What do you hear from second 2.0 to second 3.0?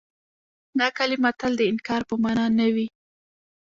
په مانا نه وي.